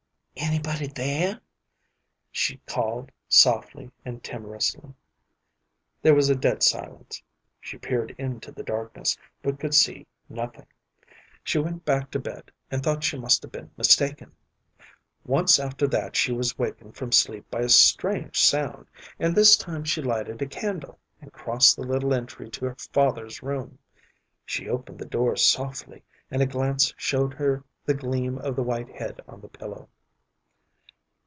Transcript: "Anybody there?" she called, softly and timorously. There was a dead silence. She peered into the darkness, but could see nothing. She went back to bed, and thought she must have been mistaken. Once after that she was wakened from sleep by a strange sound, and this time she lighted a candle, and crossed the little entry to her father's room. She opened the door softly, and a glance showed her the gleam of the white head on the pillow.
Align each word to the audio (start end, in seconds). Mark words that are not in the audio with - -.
"Anybody 0.43 0.87
there?" 0.87 1.39
she 2.31 2.57
called, 2.65 3.11
softly 3.29 3.91
and 4.03 4.23
timorously. 4.23 4.93
There 6.01 6.15
was 6.15 6.29
a 6.29 6.35
dead 6.35 6.61
silence. 6.63 7.21
She 7.61 7.77
peered 7.77 8.11
into 8.17 8.51
the 8.51 8.63
darkness, 8.63 9.15
but 9.43 9.59
could 9.59 9.73
see 9.75 10.07
nothing. 10.29 10.65
She 11.43 11.57
went 11.59 11.85
back 11.85 12.09
to 12.11 12.19
bed, 12.19 12.51
and 12.71 12.81
thought 12.83 13.03
she 13.03 13.17
must 13.19 13.43
have 13.43 13.51
been 13.51 13.69
mistaken. 13.77 14.33
Once 15.25 15.57
after 15.59 15.87
that 15.87 16.15
she 16.17 16.31
was 16.33 16.57
wakened 16.59 16.95
from 16.97 17.11
sleep 17.11 17.49
by 17.51 17.61
a 17.61 17.69
strange 17.69 18.39
sound, 18.41 18.87
and 19.19 19.35
this 19.35 19.55
time 19.55 19.83
she 19.85 20.01
lighted 20.01 20.41
a 20.41 20.47
candle, 20.47 20.99
and 21.21 21.31
crossed 21.31 21.75
the 21.77 21.83
little 21.85 22.13
entry 22.15 22.49
to 22.49 22.65
her 22.65 22.75
father's 22.75 23.41
room. 23.43 23.77
She 24.45 24.67
opened 24.67 24.97
the 24.99 25.05
door 25.05 25.35
softly, 25.37 26.03
and 26.31 26.41
a 26.41 26.47
glance 26.47 26.93
showed 26.97 27.35
her 27.35 27.63
the 27.85 27.93
gleam 27.93 28.37
of 28.39 28.55
the 28.55 28.63
white 28.63 28.89
head 28.89 29.21
on 29.27 29.39
the 29.39 29.47
pillow. 29.49 29.87